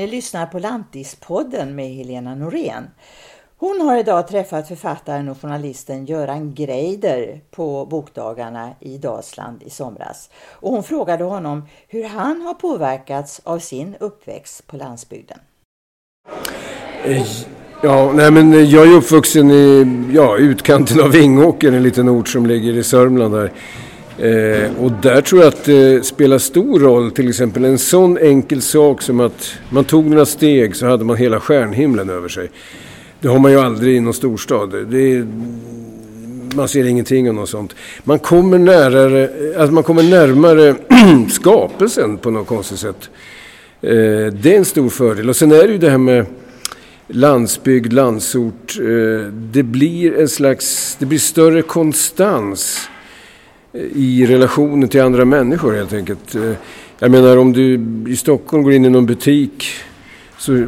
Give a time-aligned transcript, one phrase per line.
[0.00, 2.84] Ni lyssnar på Lantispodden med Helena Norén.
[3.56, 10.30] Hon har idag träffat författaren och journalisten Göran Greider på bokdagarna i Dalsland i somras.
[10.50, 15.38] Och hon frågade honom hur han har påverkats av sin uppväxt på landsbygden.
[17.04, 17.26] Eh,
[17.82, 22.46] ja, nej men jag är uppvuxen i ja, utkanten av Vingåker, en liten ort som
[22.46, 23.52] ligger i Sörmland där.
[24.20, 28.62] Eh, och där tror jag att det spelar stor roll, till exempel en sån enkel
[28.62, 32.50] sak som att man tog några steg så hade man hela stjärnhimlen över sig.
[33.20, 34.86] Det har man ju aldrig i någon storstad.
[34.90, 35.26] Det är,
[36.54, 37.74] man ser ingenting av något sånt.
[38.04, 40.74] Man kommer, närare, alltså man kommer närmare
[41.30, 43.10] skapelsen på något konstigt sätt.
[43.82, 43.90] Eh,
[44.32, 45.28] det är en stor fördel.
[45.28, 46.26] Och sen är det ju det här med
[47.08, 48.78] landsbygd, landsort.
[48.80, 52.88] Eh, det blir en slags, det blir större konstans
[53.72, 56.34] i relationen till andra människor helt enkelt.
[56.34, 56.52] Eh,
[56.98, 59.66] jag menar om du i Stockholm går in i någon butik
[60.38, 60.66] så eh,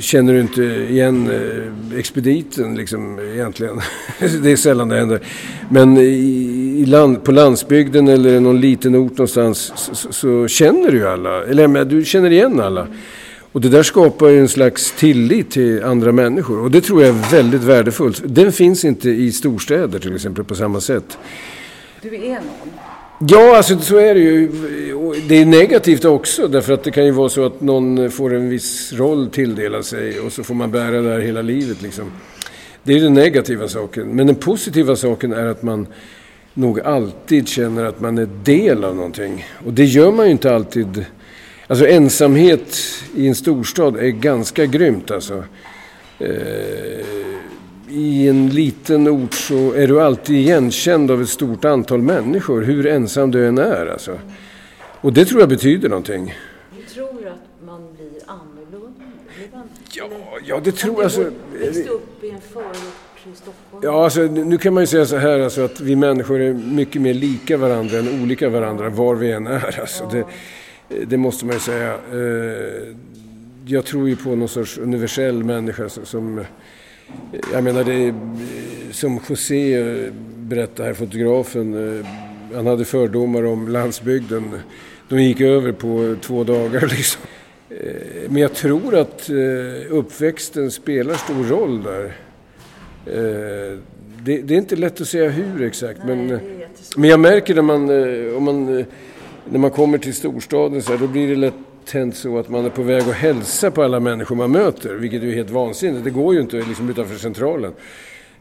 [0.00, 3.80] känner du inte igen eh, expediten liksom egentligen.
[4.42, 5.20] det är sällan det händer.
[5.68, 11.06] Men i land, på landsbygden eller någon liten ort någonstans så, så känner du ju
[11.06, 11.44] alla.
[11.44, 12.86] Eller du känner igen alla.
[13.52, 16.60] Och det där skapar ju en slags tillit till andra människor.
[16.60, 18.22] Och det tror jag är väldigt värdefullt.
[18.24, 21.18] Den finns inte i storstäder till exempel på samma sätt.
[22.02, 22.70] Du är någon?
[23.28, 24.48] Ja, alltså så är det ju.
[25.28, 28.48] Det är negativt också därför att det kan ju vara så att någon får en
[28.48, 32.12] viss roll tilldelad sig och så får man bära det här hela livet liksom.
[32.82, 34.08] Det är den negativa saken.
[34.08, 35.86] Men den positiva saken är att man
[36.54, 39.46] nog alltid känner att man är del av någonting.
[39.66, 41.04] Och det gör man ju inte alltid.
[41.66, 42.78] Alltså ensamhet
[43.16, 45.44] i en storstad är ganska grymt alltså.
[46.18, 47.19] Eh,
[47.90, 52.86] i en liten ort så är du alltid igenkänd av ett stort antal människor, hur
[52.86, 53.86] ensam du än är.
[53.86, 54.18] Alltså.
[55.00, 56.34] Och det tror jag betyder någonting.
[56.76, 59.04] Du tror att man blir annorlunda?
[59.92, 60.08] Ja,
[60.46, 61.04] ja det tror jag.
[61.04, 61.30] Alltså,
[61.60, 62.76] växte upp i en förort
[63.32, 63.82] i Stockholm?
[63.82, 67.02] Ja, alltså, nu kan man ju säga så här alltså, att vi människor är mycket
[67.02, 69.80] mer lika varandra än olika varandra var vi än är.
[69.80, 70.24] Alltså, det,
[71.04, 71.94] det måste man ju säga.
[72.12, 72.94] Eh,
[73.66, 76.44] jag tror ju på någon sorts universell människa som
[77.52, 78.14] jag menar det är,
[78.92, 82.06] som José eh, berättade här, fotografen, eh,
[82.54, 84.50] han hade fördomar om landsbygden.
[85.08, 87.22] De gick över på två dagar liksom.
[87.70, 89.30] Eh, men jag tror att
[89.88, 92.16] uppväxten spelar stor roll där.
[94.24, 96.40] Det, det är inte lätt att säga hur exakt Nej, men,
[96.96, 97.90] men jag märker när man,
[98.36, 98.84] om man,
[99.50, 101.54] när man kommer till storstaden så här, då blir det lätt
[101.84, 105.22] tänt så att man är på väg att hälsa på alla människor man möter, vilket
[105.22, 106.04] är helt vansinnigt.
[106.04, 107.72] Det går ju inte liksom utanför centralen.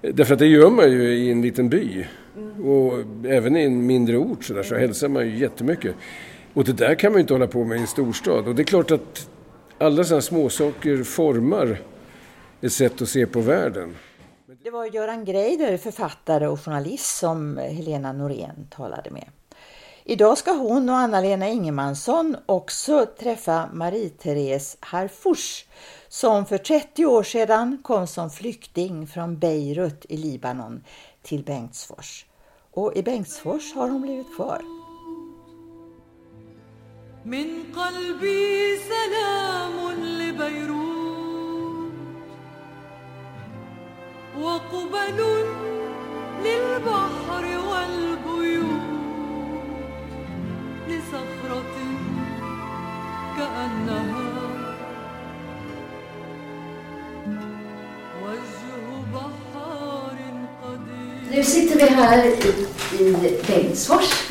[0.01, 2.05] Därför att det gör man ju i en liten by.
[2.63, 2.93] Och
[3.25, 5.95] även i en mindre ort så, där, så hälsar man ju jättemycket.
[6.53, 8.47] Och det där kan man ju inte hålla på med i en storstad.
[8.47, 9.29] Och det är klart att
[9.77, 11.81] alla sådana småsaker formar
[12.61, 13.95] ett sätt att se på världen.
[14.63, 19.29] Det var Göran Greider, författare och journalist som Helena Norén talade med.
[20.08, 25.66] Idag ska hon och Anna-Lena Ingemansson också träffa Marie-Therese Harfouch
[26.08, 30.84] som för 30 år sedan kom som flykting från Beirut i Libanon
[31.22, 32.26] till Bengtsfors.
[32.72, 34.62] Och i Bengtsfors har hon blivit kvar.
[37.24, 41.92] من قلبي سلام لبيروت
[44.38, 45.57] وقبل
[61.31, 62.65] Nu sitter vi här i,
[63.03, 64.29] i Bengtsfors.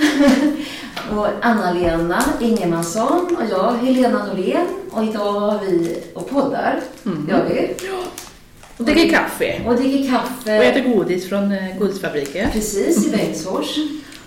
[1.11, 4.67] och Anna-Lena Ingemansson och jag, Helena Norén.
[4.91, 6.81] Och idag har vi och poddar.
[7.07, 7.29] Mm.
[7.31, 7.75] Gör vi.
[8.77, 9.63] Och dricker kaffe.
[9.67, 10.59] Och dricker kaffe.
[10.59, 12.51] Och äter godis från eh, godisfabriken.
[12.51, 13.77] Precis, i Bengtsfors.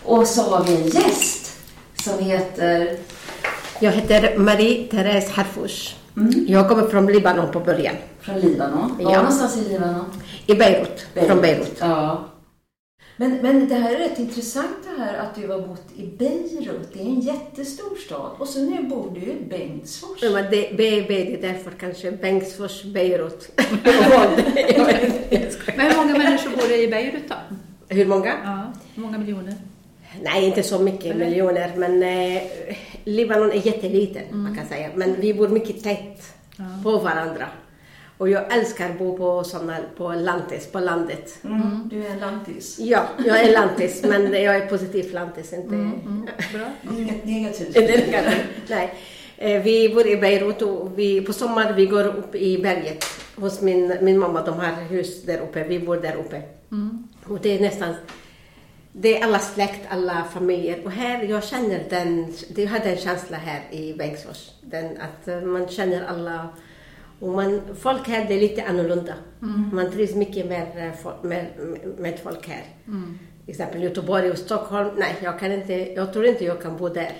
[0.03, 1.57] Och så har vi en gäst
[1.95, 2.97] som heter?
[3.83, 5.95] Jag heter Marie-Therese Harfouch.
[6.17, 6.45] Mm.
[6.47, 7.95] Jag kommer från Libanon på början.
[8.19, 8.97] Från Libanon?
[8.97, 9.17] Var ja.
[9.17, 10.05] någonstans i Libanon?
[10.47, 11.05] I Beirut.
[11.13, 11.29] Beirut.
[11.29, 11.77] Från Beirut.
[11.79, 12.25] Ja.
[13.17, 16.89] Men, men det här är rätt intressant det här att du har bott i Beirut.
[16.93, 18.31] Det är en jättestor stad.
[18.37, 20.23] Och så nu bor du i Bengtsfors.
[20.23, 23.51] Ja, men det, det är därför kanske Bengtsfors, Beirut.
[25.75, 27.35] men hur många människor bor det i Beirut då?
[27.87, 28.33] Hur många?
[28.43, 29.55] Ja, hur många miljoner?
[30.21, 31.25] Nej, inte så mycket Eller?
[31.25, 32.41] miljoner, men eh,
[33.03, 34.43] Libanon är jätteliten, mm.
[34.43, 34.89] man kan säga.
[34.95, 36.63] Men vi bor mycket tätt ja.
[36.83, 37.47] på varandra.
[38.17, 41.39] Och jag älskar att bo på, såna, på lantis, på landet.
[41.43, 41.89] Mm.
[41.89, 42.77] Du är en lantis?
[42.79, 45.75] Ja, jag är lantis, men jag är positiv lantis, inte...
[45.75, 46.01] Mm.
[46.05, 46.27] mm.
[46.53, 46.91] Bra.
[47.23, 47.77] Negativt?
[48.67, 48.93] Nej.
[49.37, 53.05] Eh, Vi bor i Beirut och vi, på sommaren vi går upp i berget
[53.35, 54.41] hos min, min mamma.
[54.41, 55.63] De har hus där uppe.
[55.63, 56.41] Vi bor där uppe.
[57.27, 57.93] Och det är nästan
[58.93, 60.85] det är alla släkt, alla familjer.
[60.85, 64.51] Och här, jag känner den, jag har den känslan här i Bengtsfors.
[64.61, 66.49] Den att eh, man känner alla.
[67.19, 69.13] Och man, folk här, det är lite annorlunda.
[69.73, 71.45] Man trivs mycket med, eh, med,
[71.97, 72.63] med folk här.
[73.45, 74.89] Till exempel Göteborg och Stockholm.
[74.97, 77.11] Nej, jag, kan inte, jag tror inte jag kan bo där.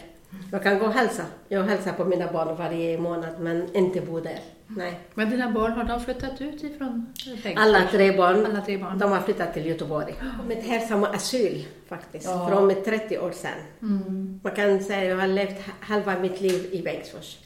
[0.52, 1.24] Jag kan gå och hälsa.
[1.48, 4.40] Jag hälsar på mina barn varje månad, men inte bo där.
[4.78, 5.00] Nej.
[5.14, 7.54] Men dina barn, har de flyttat ut ifrån Bengtsfors?
[7.58, 8.98] Alla tre barn, Alla tre barn.
[9.00, 10.16] de har flyttat till Göteborg.
[10.40, 12.48] Kommit här som asyl faktiskt, Ja.
[12.50, 14.40] från 30 år sedan.
[14.44, 17.38] Man kan säga att jag har levt halva mitt liv i Bengtsfors.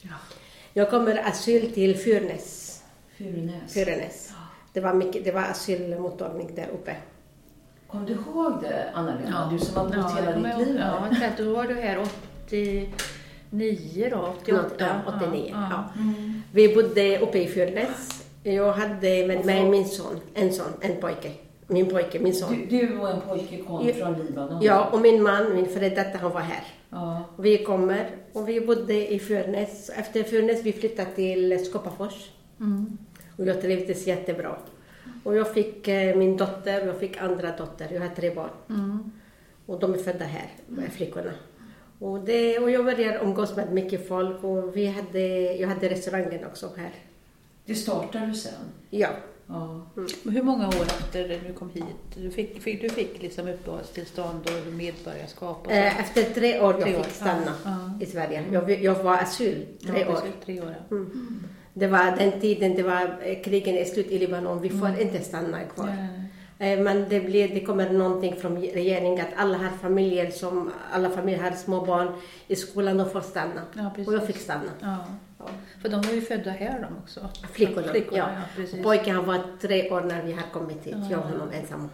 [0.74, 2.82] Jag kommer asyl till Fyrnäs.
[3.18, 3.74] Furunäs.
[3.74, 4.32] Fyrnäs.
[4.74, 6.96] Det var, mycket, det var asylmottagning där uppe.
[7.88, 9.50] Kom du ihåg det, Anna-Lena?
[9.52, 11.10] Du som har bott Ja, hela ditt liv här.
[11.22, 11.30] Ja.
[11.44, 11.98] Då var du här
[13.52, 14.70] 89 då, 88?
[14.78, 15.50] Ja, 89.
[15.54, 15.84] Ja, Ja.
[16.52, 18.26] Vi bodde uppe i Fyrnäs.
[18.44, 21.32] Jag hade med mig min son, en son, en pojke.
[21.68, 22.68] Min pojke, min son.
[22.70, 23.94] Du, du och en pojke kom Ja.
[23.94, 24.62] från Libanon?
[24.64, 26.64] Ja, och min man, min före detta, han var här.
[26.90, 27.24] ja.
[27.38, 29.90] Vi kommer och vi bodde i Fyrnäs.
[29.90, 32.30] Efter Fyrnäs vi flyttade till Skåpafors.
[33.38, 34.56] Och jag trivdes jättebra.
[35.24, 37.88] Och jag fick eh, min dotter och jag fick andra dotter.
[37.92, 39.12] Jag har tre barn.
[39.66, 41.32] Och de är födda här, de flickorna.
[42.00, 46.46] Och, det, och jag började umgås med mycket folk och vi hade, jag hade restaurangen
[46.46, 46.92] också här.
[47.66, 48.54] Det startade du sen?
[48.90, 49.10] Ja.
[49.48, 49.88] Ja.
[50.24, 51.86] Men Hur många år efter du kom hit?
[52.16, 55.72] Du fick, fick, du fick liksom uppehållstillstånd och medborgarskap och så?
[55.72, 58.44] Eh, Efter tre år jag Tre år, fick stanna ja, i Sverige.
[58.52, 60.22] Jag, jag var asyl tre ja, år.
[60.46, 60.98] Tre år, ja.
[61.74, 64.62] Det var den tiden, det var eh, krigen är slut i Libanon.
[64.62, 65.86] Vi får inte stanna kvar.
[65.86, 66.25] Nej,
[66.58, 71.44] Men det, blir, det kommer någonting från regeringen att alla har familjer som, alla familjer
[71.44, 72.08] har små barn
[72.48, 73.62] i skolan och får stanna.
[73.74, 74.72] Ja, och jag fick stanna.
[74.82, 74.98] Ja.
[75.82, 77.30] För de var ju födda här de också.
[77.52, 78.18] Flickorna, Flickorna
[78.58, 78.64] ja.
[78.72, 78.84] ja.
[78.84, 81.90] Pojken han var tre år när vi har kommit hit, jag och honom ensamma.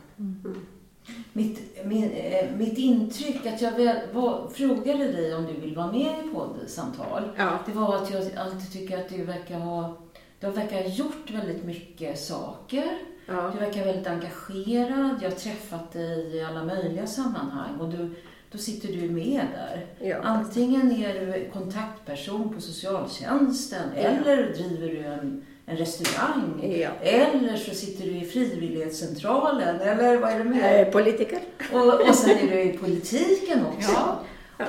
[1.34, 5.92] Mitt, min, eh, mitt intryck att jag väl, var, frågade dig om du vill vara
[5.92, 7.24] med i poddsamtal.
[7.38, 7.60] Ja.
[7.66, 9.98] Det var att jag alltid tycker att du verkar ha
[10.40, 12.98] du verkar ha gjort väldigt mycket saker.
[13.26, 13.52] Ja.
[13.54, 15.16] Du verkar väldigt engagerad.
[15.22, 18.16] Jag har träffat dig i alla möjliga sammanhang och du,
[18.52, 19.86] då sitter du med där.
[20.10, 20.18] Ja.
[20.24, 24.02] Antingen är du kontaktperson på socialtjänsten Ja.
[24.02, 26.74] eller driver du en, en restaurang.
[26.82, 26.90] Ja.
[27.02, 29.80] Eller så sitter du i frivillighetscentralen.
[29.82, 30.86] Eller vad är det mer?
[30.86, 31.40] Eh, politiker?
[31.74, 34.16] Och, och sen är du i politiken också.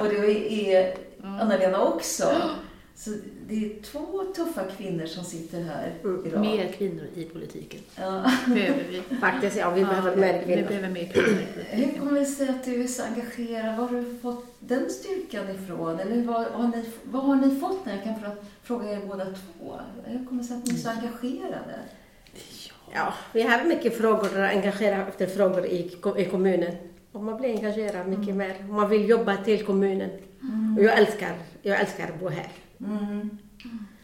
[0.01, 0.31] Och du
[0.71, 0.95] är
[1.41, 2.25] Anna-Lena också.
[2.97, 3.11] Så
[3.49, 5.93] det är två tuffa kvinnor som sitter här
[6.27, 6.41] idag.
[6.41, 7.81] Mer kvinnor i politiken.
[7.97, 8.25] Ja.
[8.47, 9.17] Behöver vi.
[9.17, 10.69] Faktiskt, ja, vi behöver mer Vi kvinnor.
[10.69, 11.39] behöver mer kvinnor.
[11.71, 13.77] Hur kommer det sig att du är så engagerad?
[13.77, 16.01] Var har du fått den styrkan ifrån?
[16.01, 17.87] Eller vad har ni, vad har ni fått?
[17.87, 18.15] När jag kan
[18.63, 19.75] fråga er båda två.
[20.05, 21.75] Hur kommer det sig att ni är så engagerade?
[22.95, 26.73] Ja, vi har mycket frågor, engagerade efter frågor i, i kommunen.
[27.13, 28.55] Och man blir engagerad mycket mer.
[28.69, 30.11] Man vill jobba till kommunen.
[30.79, 32.49] Och jag älskar, jag älskar att bo här.
[32.85, 33.39] Mm.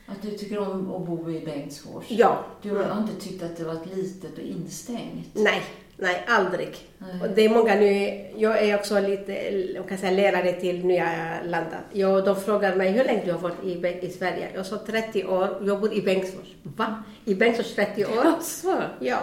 [0.07, 2.05] Att du tycker om att bo i Bengtsfors?
[2.09, 2.45] Ja.
[2.63, 5.29] Du har inte tyckt att det varit litet och instängt?
[5.33, 5.63] Nej,
[5.99, 6.77] nej, aldrig.
[6.99, 7.31] Nej.
[7.35, 9.33] Det är många nu, jag är också lite,
[9.75, 11.09] jag kan säga lärare till nya
[11.45, 11.79] landet.
[11.93, 14.49] Jag, de frågar mig hur länge du har varit i, i Sverige.
[14.55, 16.49] Jag sa 30 år, jag bor i Bengtsfors.
[16.63, 17.03] Va?
[17.25, 18.43] I Bengtsfors 30 år?
[18.43, 18.83] Så.
[19.01, 19.19] Ja.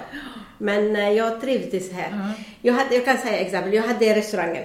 [0.58, 2.32] Men eh, jag trivdes här.
[2.62, 4.63] Jag, hade, jag kan säga exempel, jag hade restaurangen.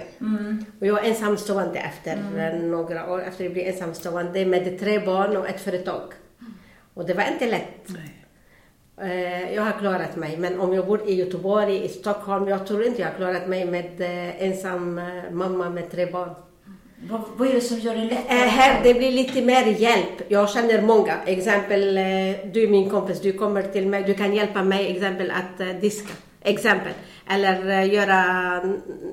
[0.79, 5.37] Och jag var ensamstående efter eh, några år, efter jag blev ensamstående med tre barn
[5.37, 6.13] och ett företag.
[6.93, 7.85] Och det var inte lätt.
[7.85, 8.10] Nej.
[9.03, 12.83] Eh, Jag har klarat mig, men om jag bor i Göteborg, i Stockholm, jag tror
[12.85, 16.29] inte jag har klarat mig med eh, ensam eh, mamma med tre barn.
[17.09, 20.21] Vad, vad är det som gör det lättare Här det blir lite mer hjälp.
[20.27, 21.13] Jag känner många.
[21.25, 21.95] Exempel,
[22.53, 26.13] du är min kompis, du kommer till mig, du kan hjälpa mig exempel att diska.
[26.43, 26.93] Exempel.
[27.29, 28.23] Eller göra,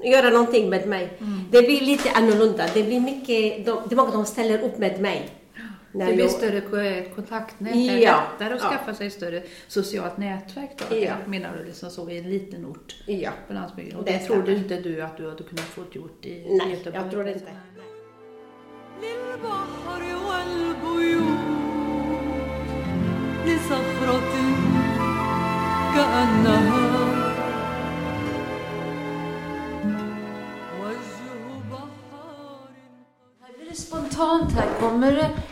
[0.05, 1.09] göra någonting med mig.
[1.51, 2.65] Det blir lite annorlunda.
[2.75, 5.29] Det blir mycket, de, det många som ställer upp med mig
[5.92, 8.24] När Det blir jag- större ko- kontaktnät, det är Ja.
[8.40, 8.70] lättare att Ja.
[8.70, 11.14] skaffa sig större socialt nätverk då, Ja.
[11.28, 13.32] menar du liksom så i en liten ort Ja.
[13.48, 14.00] på landsbygden.
[14.00, 14.58] Och Det det, tror du stämmer.
[14.58, 16.96] inte du att du hade kunnat få gjort i Nej, Göteborg?
[17.04, 17.52] jag tror inte.
[19.02, 21.40] للبحر والبيوت
[23.46, 24.34] لصخرة
[25.96, 26.77] كأنها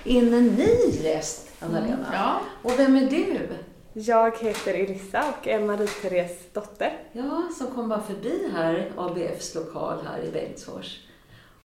[0.07, 2.07] in en ny gäst, Anna-Lena.
[2.13, 2.41] Ja.
[2.63, 3.49] Och vem är du?
[3.93, 6.99] Jag heter Irissa och är Marie-Therese dotter.
[7.13, 11.01] Ja, som kom bara förbi här, ABFs lokal här i Bengtsfors.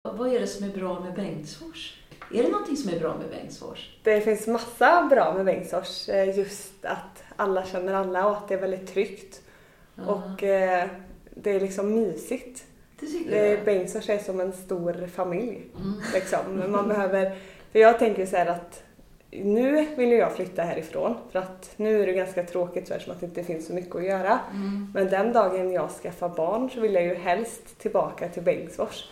[0.01, 1.97] Vad är det som är bra med Bengtsfors?
[2.33, 3.97] Är det någonting som är bra med Bengtsfors?
[4.03, 6.09] Det finns massa bra med Bengtsfors.
[6.09, 9.41] eh, Just att alla känner alla och att det är väldigt tryggt.
[10.07, 10.87] Och eh,
[11.35, 12.63] det är liksom mysigt.
[12.99, 13.05] Det
[13.49, 13.65] jag.
[13.65, 15.67] Bengtsfors är som en stor familj.
[16.13, 16.39] Liksom.
[16.49, 17.37] Men Man behöver,
[17.71, 18.83] för jag tänker så här att
[19.31, 23.11] nu vill jag flytta härifrån för att nu är det ganska tråkigt så här, som
[23.11, 24.39] att det inte finns så mycket att göra.
[24.93, 29.09] Men den dagen jag skaffar barn så vill jag ju helst tillbaka till Bengtsfors.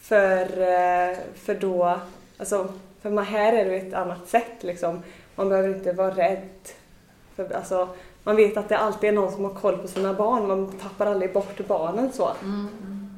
[0.00, 1.98] För, eh, för då,
[2.38, 2.68] alltså,
[3.02, 5.02] för man, här är det ett annat sätt liksom.
[5.34, 6.48] Man behöver inte vara rädd.
[7.36, 7.88] För, alltså,
[8.22, 10.48] man vet att det alltid är någon som har koll på sina barn.
[10.48, 12.30] Man tappar aldrig bort barnen så.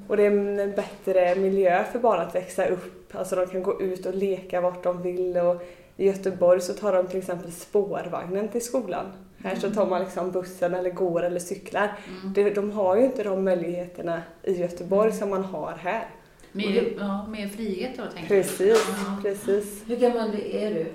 [0.09, 3.15] Och det är en bättre miljö för barn att växa upp.
[3.15, 5.37] Alltså de kan gå ut och leka vart de vill.
[5.37, 5.63] Och
[5.97, 9.07] I Göteborg så tar de till exempel spårvagnen till skolan.
[9.39, 11.93] Här så tar man liksom bussen eller går eller cyklar.
[12.35, 16.07] Det, de har ju inte de möjligheterna i Göteborg som man har här.
[16.53, 18.45] Mer, ja, mer frihet då tänker jag.
[18.45, 18.87] Precis,
[19.23, 19.83] precis.
[19.87, 20.87] Hur gammal är du?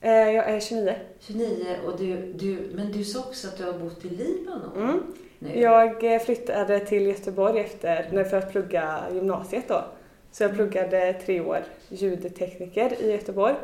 [0.00, 0.94] Eh, jag är 29.
[1.20, 5.00] 29 och du, du, men du sa också att du har bott i Libanon Mm.
[5.38, 5.60] Nu.
[5.60, 9.84] Jag eh, flyttade till Göteborg efter, för att plugga gymnasiet då.
[10.32, 13.54] Så jag pluggade tre år ljudtekniker i Göteborg.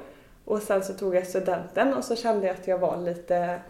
[0.45, 3.61] Och sen så tog jag studenten och så kände jag att jag var lite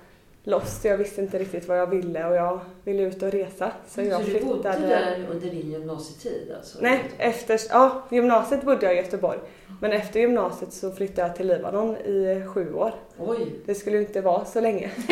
[0.44, 0.84] lost.
[0.84, 3.72] Jag visste inte riktigt vad jag ville och jag ville ut och resa.
[3.88, 4.86] Så jag så du bodde flyttade...
[4.86, 6.78] där under din gymnasietid alltså?
[6.82, 9.38] Nej, efter, ja, gymnasiet bodde jag i Göteborg.
[9.80, 12.94] Men efter gymnasiet så flyttade jag till Libanon i sju år.
[13.18, 13.54] Oj.
[13.66, 14.90] Det skulle ju inte vara så länge.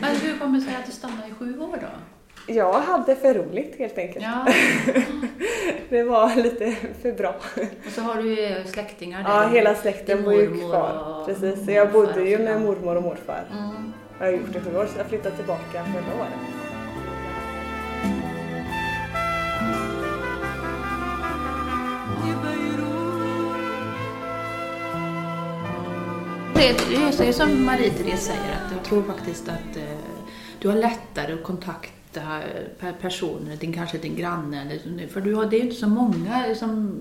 [0.00, 2.15] Men hur kommer det sig att du stannade i sju år då?
[2.48, 4.24] Jag hade för roligt helt enkelt.
[4.24, 4.46] Ja,
[5.88, 6.72] Det var lite
[7.02, 7.34] för bra.
[7.86, 9.30] och så har du ju släktingar där.
[9.30, 11.24] Ja, hela släkten bor ju kvar.
[11.26, 13.44] Precis, så jag bodde ju med mormor och morfar.
[13.52, 13.92] Mm.
[14.18, 16.32] Jag har gjort det sju år, så jag flyttade tillbaka förra året.
[26.54, 29.82] Det, är som Marie-Therese säger, att jag tror faktiskt att eh,
[30.58, 34.60] du har lättare att kontakta eh, per personer, din, kanske din granne.
[34.62, 36.92] Eller, för du har, det är ju inte så många som,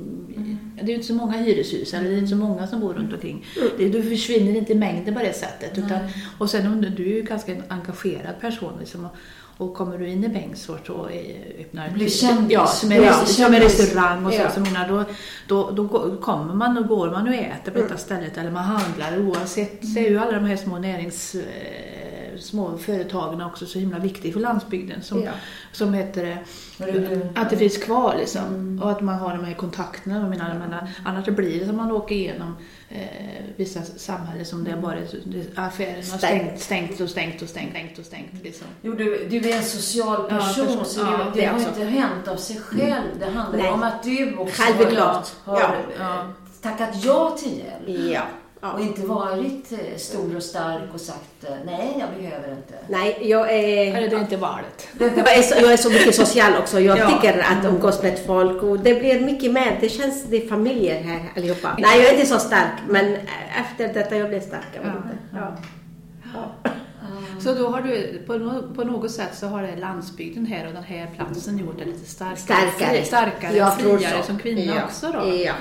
[0.82, 3.14] det är inte så många hyreshus, eller det är inte så många som bor runt
[3.14, 3.46] omkring.
[3.78, 5.78] Det, du försvinner inte i mängden på det sättet.
[5.78, 6.00] Utan,
[6.38, 8.74] och sen om du, du är ju ganska en engagerad person.
[8.80, 9.08] Liksom,
[9.58, 12.52] och, kommer du in i Bengtsfors och eh, öppnar Blir kändis.
[12.54, 13.80] ja, som en, Ja, som en kändis.
[13.80, 14.50] restaurang och så, Ja.
[14.52, 15.04] så menar, då,
[15.48, 19.20] då, då kommer man och går man och äter på detta stället eller man handlar
[19.28, 21.36] oavsett så är ju alla de här små närings
[22.36, 25.32] eh, små företagen också så himla viktiga för landsbygden som, Ja.
[25.72, 26.38] som heter
[27.36, 30.28] att det finns kvar liksom och att man har de här kontakterna.
[30.30, 32.58] Menar, jag menar, annars blir det som man åker igenom
[32.90, 33.00] eh,
[33.56, 34.96] vissa samhällen som det bara
[35.56, 38.68] affärerna har stängt, stängt och stängt och stängt, stängt och stängt liksom.
[38.82, 40.86] Jo, du, du är en social Ja, person, person.
[40.86, 43.20] så Ja, det, det har inte hänt av sig själv.
[43.20, 43.72] Det handlar Nej.
[43.72, 45.24] om att du också har,
[45.56, 46.28] har Ja.
[46.62, 48.12] tackat ja till hjälp.
[48.14, 48.22] Ja.
[48.62, 52.74] Och inte varit eh, stor och stark och sagt eh, nej, jag behöver inte.
[52.88, 53.96] Nej, jag är...
[53.98, 54.88] Eller det är inte valet.
[55.00, 56.80] Jag är, så, jag är så mycket social också.
[56.80, 57.10] Jag Ja.
[57.10, 59.78] tycker att umgås med folk och det blir mycket mer.
[59.82, 61.76] Det känns, det är familjer här allihopa.
[61.80, 63.18] Nej, jag är inte så stark men
[63.60, 64.68] efter detta jag blev stark.
[64.76, 64.92] Jag vet
[65.34, 66.65] Ja.
[67.46, 70.84] Så då har du, på, på något sätt så har det landsbygden här och den
[70.84, 72.38] här platsen gjort dig lite starkare.
[72.38, 73.04] Starkare.
[73.04, 74.26] Starkare, Jag tror friare så.
[74.28, 74.84] som kvinna ja.
[74.86, 75.36] också då.
[75.36, 75.54] Ja.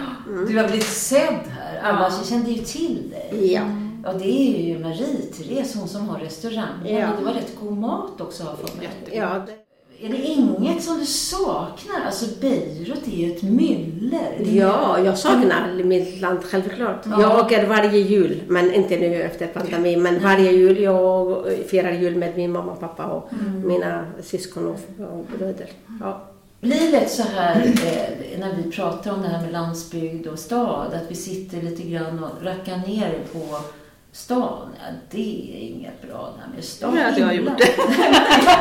[0.49, 1.81] Du har blivit sedd här.
[1.83, 2.25] Alla Ja.
[2.25, 3.53] kände ju till dig.
[3.53, 3.63] Ja.
[4.05, 6.95] Ja, det är ju Marie-Therese, hon som har restaurangen.
[6.95, 7.11] Ja.
[7.11, 8.77] Och det var rätt god mat också har jag fått.
[9.13, 9.53] Ja, det,
[10.01, 12.07] Är det inget som du saknar?
[12.07, 14.57] Alltså Beirut är ju ett myller.
[14.57, 17.03] Ja, jag saknar mitt land självklart.
[17.05, 17.21] Ja.
[17.21, 20.03] Jag åker varje jul, men inte nu efter pandemin.
[20.03, 23.31] Men varje jul jag firar jul med min mamma och pappa och
[23.65, 25.71] mina syskon och, och bröder.
[26.01, 26.31] Ja.
[26.61, 30.95] Blir det så här eh, när vi pratar om det här med landsbygd och stad,
[30.95, 33.61] att vi sitter lite grann och rackar ner på
[34.15, 34.69] stan?
[34.79, 36.97] Ja, det är inget bra det med stan.
[36.97, 37.51] Ja, att jag har Illa.
[37.51, 37.75] gjort det.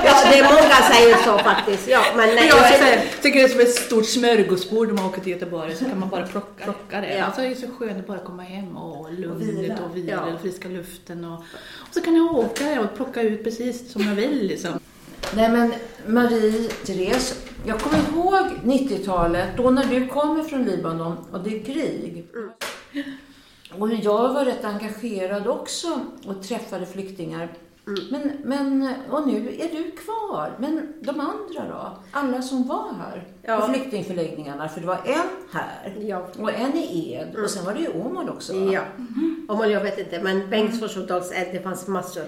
[0.05, 1.87] ja, det är många säger så faktiskt.
[1.89, 5.05] Ja, men nej, Jag jag här, tycker det är som ett stort smörgåsbord när man
[5.05, 7.17] åker till Göteborg så kan man bara plocka, plocka det.
[7.17, 7.25] Ja.
[7.25, 9.77] Alltså det är så skönt att bara komma hem och lugnet vila.
[9.89, 10.33] och vila Ja.
[10.33, 11.25] och friska luften.
[11.25, 11.39] Och,
[11.79, 14.71] och så kan jag åka och plocka ut precis som jag vill liksom.
[15.35, 15.73] Nej men
[16.07, 17.33] Marie-Therese,
[17.65, 22.25] jag kommer ihåg 90-talet, då när du kommer från Libanon och det är krig.
[23.79, 27.49] Och jag var rätt engagerad också och träffade flyktingar.
[27.85, 30.51] Men, men, och nu är du kvar.
[30.59, 31.97] Men de andra då?
[32.11, 33.57] Alla som var här Ja.
[33.61, 34.69] på flyktingförläggningarna.
[34.69, 36.27] För det var en här Ja.
[36.39, 38.59] och en i Ed och sen var det i Åmål också.
[38.59, 38.71] va?
[38.73, 38.81] Ja.
[39.47, 42.23] Om jag vet inte, men Bengtsfors och Dals-Ed, det fanns massor.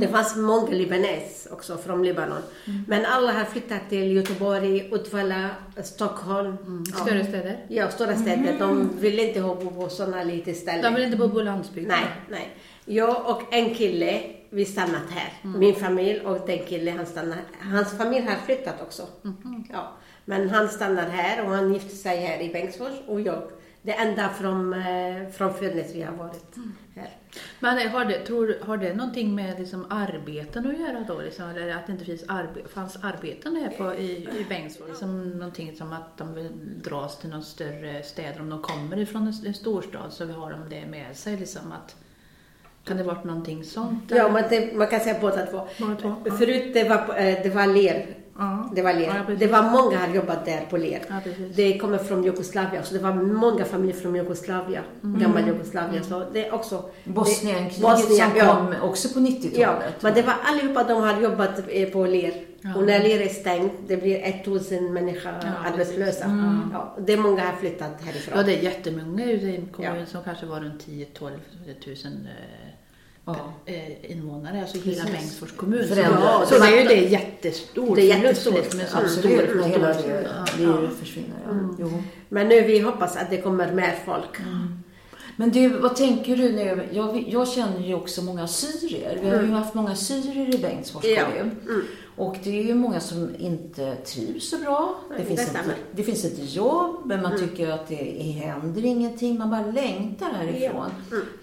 [0.00, 2.42] Det fanns många libanes också från Libanon.
[2.88, 5.48] Men alla har flyttat till Göteborg, Uddevalla,
[5.84, 6.56] Stockholm.
[6.92, 6.98] Ja.
[7.04, 7.64] Större städer?
[7.68, 8.56] Ja, stora städer.
[8.58, 10.82] De vill inte ha bo på sådana lite ställen.
[10.82, 11.92] De vill inte bo på landsbygden?
[12.00, 12.56] Nej, nej.
[12.90, 15.32] Jag och en kille, vi stannat här.
[15.58, 19.06] Min familj och den killen, han stannar Hans familj har flyttat också.
[19.72, 19.92] Ja.
[20.24, 23.42] Men han stannar här och han gifte sig här i Bengtsfors och jag.
[23.82, 26.56] Det enda från, eh, från födelse vi har varit
[26.94, 27.08] här.
[27.60, 31.20] Men har det, tror, har det någonting med liksom arbeten att göra då?
[31.20, 34.88] Liksom, eller att det inte finns arbe, fanns arbeten här på, i, i Bengtsfors?
[34.88, 39.26] Liksom någonting som att de vill dras till någon större städer om de kommer ifrån
[39.26, 41.36] en, en storstad så har de det med sig.
[41.36, 41.96] Liksom, att,
[42.84, 44.02] kan det varit någonting sånt?
[44.08, 45.60] Ja, men det, man kan säga båda två.
[45.78, 46.30] Båda två, ja.
[46.32, 48.06] Förut det var, eh, det var ler.
[48.38, 48.70] Ja.
[48.74, 49.22] Det var Ja, ler.
[49.26, 49.40] precis.
[49.40, 51.00] det var många har jobbat där på ler.
[51.08, 51.14] Ja,
[51.54, 54.82] det kommer från Jugoslavien, så det var många familjer från Jugoslavien.
[55.04, 55.20] Mm.
[55.20, 56.04] Gammal Jugoslavien.
[56.04, 56.84] Så det är också...
[57.04, 58.56] Bosnienkriget det- Bosnien, som ja.
[58.56, 59.58] kom också på 90-talet.
[59.58, 62.32] Ja, men det var allihopa de har jobbat eh, på ler.
[62.76, 65.32] Och när ler är stängt, det blir 1000 människor
[65.66, 66.24] arbetslösa.
[66.72, 68.34] Ja, det är många har flyttat härifrån.
[68.36, 70.06] Ja, det är jättemånga i en kommun Ja.
[70.06, 71.30] som kanske var runt 10-12
[71.84, 72.70] tusen eh,
[73.26, 73.36] Ja.
[73.66, 75.18] eh, invånare, alltså hela Precis.
[75.18, 75.88] Bengtsfors kommun.
[75.88, 76.48] Så, Förändrat.
[76.48, 77.96] så det är ju det jättestort.
[77.96, 78.54] Det är jättestort.
[78.54, 80.28] förlust med en sån Absolut, stor hela det,
[80.62, 80.70] ja.
[80.80, 81.36] det försvinner.
[81.46, 81.52] Ja.
[81.78, 82.02] Jo.
[82.28, 84.36] Men nu vi hoppas att det kommer mer folk.
[85.40, 86.88] Men du, vad tänker du nu?
[86.92, 89.18] Jag, jag känner ju också många syrier.
[89.22, 91.22] Vi har ju haft många syrier i Bengtsfors Ja.
[91.24, 91.50] kommun.
[92.16, 94.94] Och det är ju många som inte trivs så bra.
[95.16, 95.74] Det finns, det ett, stämmer.
[95.92, 99.38] det finns ett jobb, men man tycker att det händer ingenting.
[99.38, 100.90] Man bara längtar härifrån.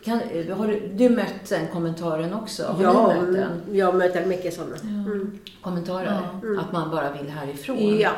[0.04, 0.20] Kan,
[0.58, 2.64] har du, du mött den kommentaren också?
[2.64, 3.44] Har Ja, mött den?
[3.44, 4.76] mm, jag möter mycket sådana.
[4.84, 5.40] Mm.
[5.62, 6.22] Kommentarer?
[6.60, 7.98] Att man bara vill härifrån?
[8.00, 8.12] Ja.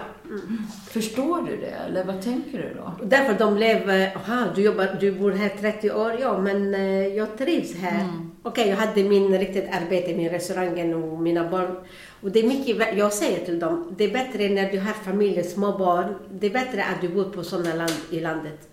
[0.90, 1.76] Förstår du det?
[1.88, 3.06] Eller vad tänker du då?
[3.06, 7.38] Därför de lever, aha, du, jobbar, du bor här 30 år, ja men eh, jag
[7.38, 8.08] trivs här.
[8.44, 11.76] Okej, jag hade min riktigt arbete, min restaurangen och mina barn.
[12.22, 15.44] Och det är mycket, jag säger till dem, det är bättre när du har familj,
[15.44, 18.70] små barn, det är bättre att du bor på sådana land i landet.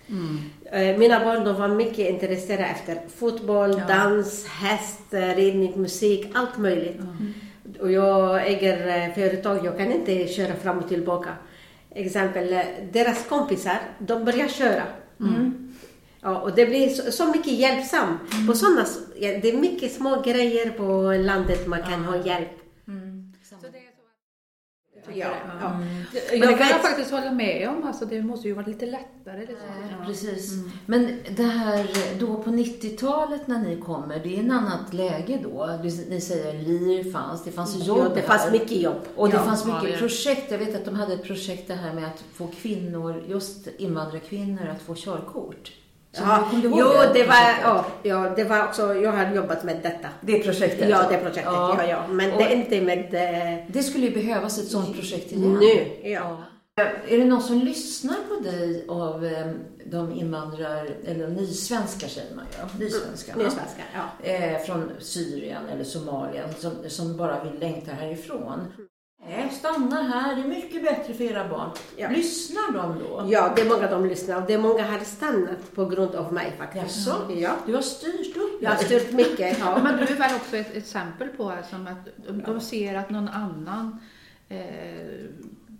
[0.73, 7.01] Eh, Mina barn de var mycket intresserade efter fotboll, dans, häst, ridning, musik, allt möjligt.
[7.81, 11.29] Och jag äger eh, företag, jag kan inte köra fram och tillbaka.
[11.97, 12.61] Exempel, eh,
[12.93, 14.83] deras kompisar, de börjar köra.
[16.23, 18.19] Ja, och det blir så, så mycket hjälpsam.
[18.47, 22.66] På såna, ja, det är mycket små grejer på landet man kan ha hjälp.
[25.15, 25.27] Ja,
[25.61, 25.79] ja.
[25.79, 26.05] Men
[26.41, 27.85] Jag det kan jag faktiskt hålla med om.
[27.85, 29.41] Alltså, det måste ju vara lite lättare.
[29.41, 29.57] Liksom.
[29.99, 30.53] Ja, precis.
[30.87, 31.87] Men det här
[32.21, 35.79] då på 90-talet när ni kommer, det är en annat läge då.
[36.09, 38.51] Ni säger LIR fanns, det fanns jobb Ja, det fanns här.
[38.51, 39.01] mycket jobb.
[39.17, 39.43] Och det Ja.
[39.43, 40.51] fanns mycket Ja, det- projekt.
[40.51, 44.69] Jag vet att de hade ett projekt det här med att få kvinnor, just invandrarkvinnor,
[44.77, 45.73] att få körkort.
[46.19, 50.09] Ja, jo, det var, ja, ja, det var också, jag har jobbat med detta.
[50.21, 50.89] Det projektet?
[50.89, 51.45] Ja, det projektet.
[51.45, 51.85] Ja.
[51.89, 53.15] Ja, Men Och det är inte med...
[53.15, 55.53] eh, det skulle ju behövas ett sådant projekt igen.
[55.53, 56.39] Nu, ja.
[57.09, 59.47] Är det någon som lyssnar på dig av eh,
[59.85, 63.43] de invandrar, eller nysvenskar säger man ju, nysvenskarna?
[63.43, 64.31] Nysvenskar, ja.
[64.31, 68.61] eh, från Syrien eller Somalien som, som bara vill längta härifrån.
[69.29, 71.71] Nej, stanna här, det är mycket bättre för era barn.
[71.97, 72.11] Ja.
[72.11, 73.27] Lyssnar de då?
[73.31, 76.33] Ja, det är många de lyssnar och det är många har stannat på grund av
[76.33, 76.85] mig faktiskt.
[76.85, 77.33] Jaså?
[77.37, 77.57] Ja.
[77.67, 79.59] Du har styrt upp Jag har styrt mycket.
[79.59, 83.11] Ja, men du är väl också ett exempel på alltså, att de, de ser att
[83.11, 83.99] någon annan
[84.49, 84.59] eh,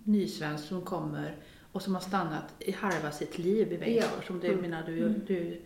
[0.03, 1.35] nysvensk som kommer
[1.71, 4.13] och som har stannat i halva sitt liv i Bengtsfors.
[4.19, 4.27] Ja.
[4.27, 5.61] Som du menar, du, du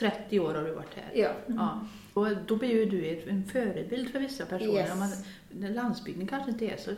[0.00, 1.22] 30 år har du varit här.
[1.22, 1.28] Ja.
[1.46, 1.80] Ja.
[2.14, 4.72] Och då blir ju du en förebild för vissa personer.
[4.74, 4.90] Yes.
[4.98, 6.90] Man, landsbygden kanske inte är så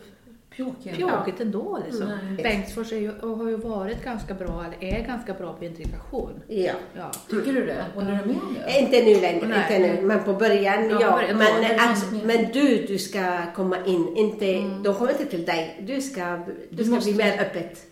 [0.50, 1.78] pjåkigt ändå.
[1.86, 2.06] Liksom.
[2.24, 2.42] Nej.
[2.42, 6.32] Bengtsfors är ju, och har ju varit ganska bra, eller är ganska bra på integration.
[6.48, 6.72] ja.
[6.96, 7.10] Ja.
[7.30, 7.84] Tycker du det?
[7.94, 8.78] Håller du med om det?
[8.80, 9.58] Inte nu längre, Nej.
[9.86, 10.06] inte nu.
[10.06, 11.10] Men på början, Ja, ja.
[11.12, 12.24] början, men, ja, mer.
[12.24, 14.16] men du, du ska komma in.
[14.16, 14.46] Inte,
[14.84, 15.82] De kommer inte till dig.
[15.86, 17.86] Du ska, du ska måste- bli mer öppet.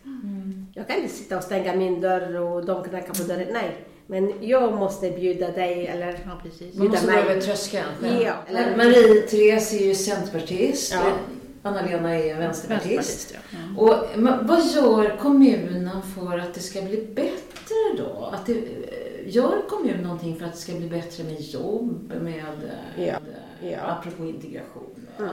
[0.75, 3.49] Jag kan inte sitta och stänga min dörr och de knackar på dörren.
[3.53, 3.77] Nej.
[4.11, 6.75] Men jag måste bjuda dig eller ja, precis.
[6.75, 8.23] Man måste gå över tröskeln själv.
[8.23, 8.35] Ja.
[8.49, 10.92] Eller Marie-Therese är ju centerpartist.
[10.92, 11.12] Ja.
[11.62, 12.96] Anna-Lena är vänsterpartist.
[12.96, 13.59] Vänsterpartist, ja.
[13.59, 13.79] Mm.
[13.79, 18.31] Och men vad gör kommunen för att det ska bli bättre då?
[18.33, 22.38] Att det, eh, gör kommunen någonting för att det ska bli bättre med jobb, med,
[22.99, 23.18] eh, Ja.
[23.62, 23.79] med Ja.
[23.79, 25.07] apropå integration?
[25.18, 25.29] va?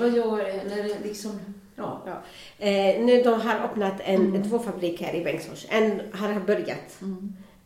[0.00, 0.36] Vad gör,
[0.68, 1.40] när det liksom,
[1.76, 2.02] ja.
[2.06, 2.22] Ja.
[2.66, 5.66] Eh, nu de har öppnat en, två fabrik här i Bengtsfors.
[5.68, 6.98] En har börjat.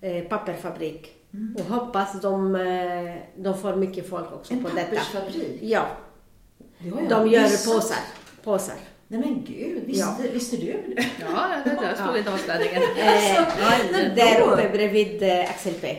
[0.01, 1.17] Eh, pappersfabrik.
[1.59, 4.89] Och hoppas de, eh, de får mycket folk också En på detta.
[4.91, 5.59] pappersfabrik?
[5.63, 5.87] Ja.
[6.79, 7.97] Jag De gör påsar.
[8.45, 8.75] påsar.
[9.09, 10.31] Nej men gud, visste, Ja.
[10.33, 11.05] visste du det?
[11.21, 12.83] Ja, det där stod avställningen.
[12.83, 15.99] Eh, där uppe bredvid eh, Axel P.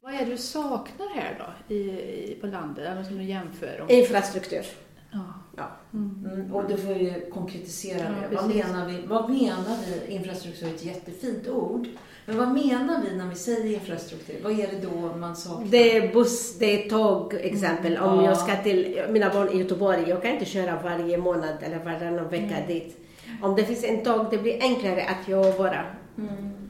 [0.00, 3.80] Vad är det du saknar här då, i, i, på landet, eller som du jämför?
[3.80, 3.90] Om?
[3.90, 4.64] Infrastruktur.
[5.12, 5.18] Ja.
[5.56, 5.70] Ja.
[5.92, 6.26] Mm.
[6.32, 8.36] Mm, och då får vi konkretisera Ja, det.
[8.36, 10.12] Vad menar, vi, vad menar vi?
[10.14, 11.86] Infrastruktur är ett jättefint ord.
[12.26, 14.36] Men vad menar vi när vi säger infrastruktur?
[14.42, 15.66] Vad är det då man saknar?
[15.70, 17.96] Det är buss, det är tåg exempel.
[17.98, 18.24] Om Ja.
[18.24, 22.28] jag ska till mina barn i Göteborg, jag kan inte köra varje månad eller varannan
[22.28, 22.96] vecka dit.
[23.42, 25.84] Om det finns en tåg, det blir enklare att jag bara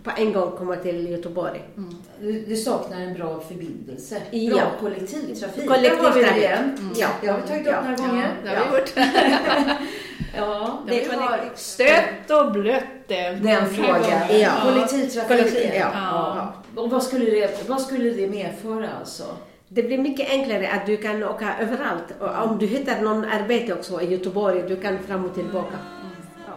[0.05, 1.63] på en gång kommer till Göteborg.
[2.21, 4.23] Du, du saknar en bra förbindelse.
[4.31, 4.55] Ja.
[4.55, 5.69] Bra kollektivtrafik.
[5.69, 6.23] Kollektivtrafik.
[6.25, 6.77] Där har vi det igen.
[6.79, 6.93] Mm.
[6.97, 7.81] Ja, det har vi tagit upp Ja.
[7.91, 8.29] några gånger.
[8.45, 8.93] det har vi gjort.
[10.37, 13.31] Ja, Det har kollektiv- Stött och blött det.
[13.31, 14.41] den frågan.
[14.41, 14.51] Ja.
[14.63, 15.29] Kollektivtrafiken.
[15.29, 15.91] Kollektiv, ja.
[15.95, 16.53] Ja.
[16.83, 19.25] Och vad skulle, det, vad skulle det medföra alltså?
[19.69, 22.05] Det blir mycket enklare att du kan åka överallt.
[22.21, 25.77] Och om du hittar någon arbete också i Göteborg, du kan fram och tillbaka.
[26.47, 26.53] Ja.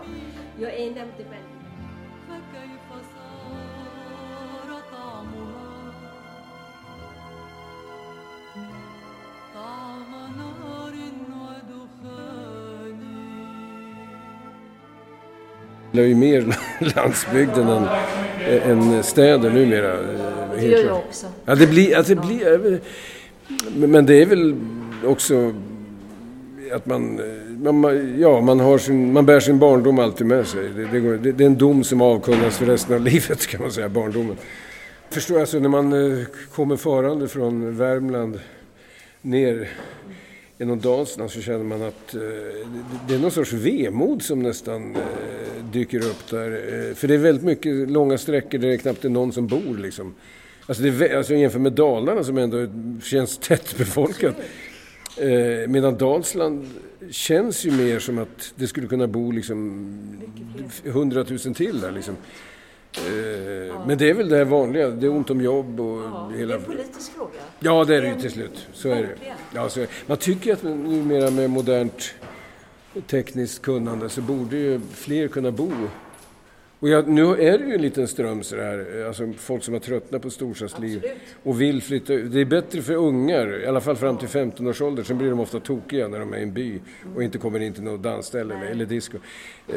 [0.59, 1.44] Jag är nämndeman.
[15.97, 16.55] Är ju mer
[16.95, 17.87] landsbygden än,
[18.63, 19.93] än städer numera.
[19.93, 19.99] eh,
[20.59, 21.25] Det gör jag också.
[21.45, 22.79] Ja, det blir, alltså, det blir,
[23.87, 24.55] men- det är väl
[25.05, 25.53] också
[26.73, 27.19] att man,
[27.65, 30.69] eh, man, ja, man, har sin, man bär sin barndom alltid med sig.
[30.75, 33.89] Det, det, det, är en dom som avkunnas för resten av livet kan man säga,
[33.89, 34.35] barndomen.
[35.09, 38.39] Förstår alltså när man eh, kommer farande från Värmland
[39.21, 39.69] ner
[40.57, 42.21] genom Dalsland så känner man att eh,
[43.07, 45.01] det- är någon sorts vemod som nästan eh,
[45.71, 46.51] dyker upp där.
[46.51, 49.77] Eh, för det är väldigt mycket långa sträckor där det knappt är någon som bor
[49.77, 50.13] liksom.
[50.67, 52.67] Alltså, det är, alltså jämfört med Dalarna som ändå
[53.03, 54.35] känns tättbefolkat.
[55.17, 56.65] Eh, medan Dalsland
[57.09, 59.87] känns ju mer som att det skulle kunna bo liksom
[60.85, 62.15] hundratusen till där liksom.
[62.97, 66.35] Eh, Men det är väl det vanliga, det är ont om jobb och Ja, det
[66.35, 66.55] är hela...
[66.55, 67.31] en politisk fråga.
[67.59, 68.67] Ja, det är det ju till slut.
[68.73, 69.15] Så är det.
[69.53, 69.89] Ja, så är det.
[70.07, 72.13] Man tycker att numera med modernt
[73.07, 75.71] tekniskt kunnande så borde ju fler kunna bo.
[76.85, 79.81] Och jag, nu är det ju en liten ström så här, alltså folk som har
[79.81, 81.17] tröttnat på storstadsliv Absolut.
[81.43, 82.31] och vill flytta ut.
[82.31, 85.03] Det är bättre för ungar, i alla fall fram till 15 års ålder.
[85.03, 86.79] Sen blir de ofta tokiga när de är i en by
[87.15, 89.17] och inte kommer in till något dansställe eller, eller disco.
[89.67, 89.73] Eh,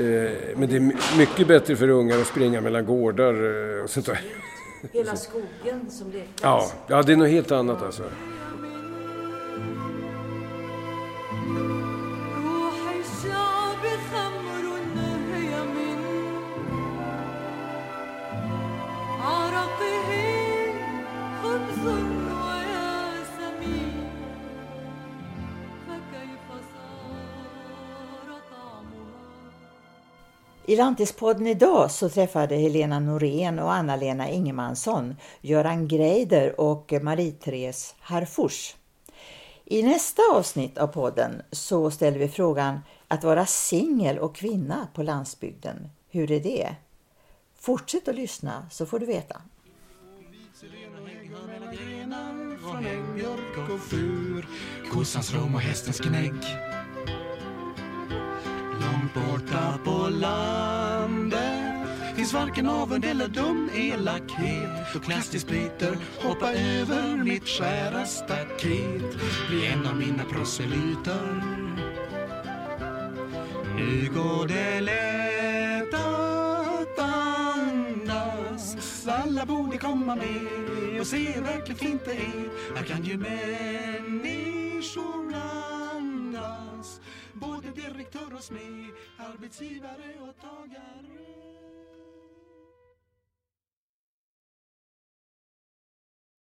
[0.57, 3.35] men det är my- mycket bättre för ungar att springa mellan gårdar
[3.79, 4.21] eh, och sånt där.
[4.93, 6.43] Hela skogen som lekplats.
[6.43, 8.03] Ja, ja, det är något helt annat alltså.
[30.69, 38.77] I Lantispodden idag så träffade Helena Norén och Anna-Lena Ingemansson Göran Greider och Marie-Therese Harfors.
[39.65, 45.03] I nästa avsnitt av podden så ställer vi frågan att vara singel och kvinna på
[45.03, 45.89] landsbygden.
[46.11, 46.75] Hur är det?
[47.59, 49.43] Fortsätt att lyssna så får du veta.
[52.61, 54.47] Från och fur
[54.93, 56.68] Kossans rom och hästens gnägg
[59.19, 61.69] borta på landet.
[62.17, 64.71] Finns varken avund eller dum elakhet.
[64.95, 69.17] Då klastisbryter hoppa över mitt skära staket.
[69.49, 71.43] Bli en av mina proselyter.
[73.77, 78.77] Nu går det lätt att andas.
[79.07, 82.77] Alla borde komma med och se hur verkligt fint det är.
[82.77, 84.55] Här kan ju människor
[85.35, 87.01] andas.
[87.41, 91.48] Både direktör och smed, arbetsgivare och tagare.